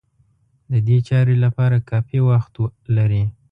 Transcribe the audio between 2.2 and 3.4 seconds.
وخت لري.